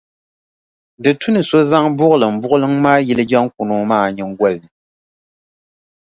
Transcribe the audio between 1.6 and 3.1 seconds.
zaŋ buɣilimbuɣiliŋ maa